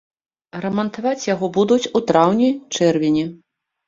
Рамантаваць 0.63 1.27
яго 1.33 1.49
будуць 1.57 1.91
у 1.99 2.01
траўні-чэрвені. 2.13 3.27